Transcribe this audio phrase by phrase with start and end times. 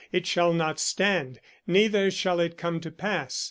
[0.11, 3.39] It shall not stand, neither shall it come to pass.